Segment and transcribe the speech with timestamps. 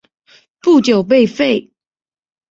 [0.61, 1.71] 不久被废。